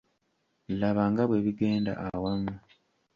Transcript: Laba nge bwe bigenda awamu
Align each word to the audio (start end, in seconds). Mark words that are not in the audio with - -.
Laba 0.79 1.03
nge 1.11 1.23
bwe 1.29 1.39
bigenda 1.45 1.91
awamu 2.05 2.53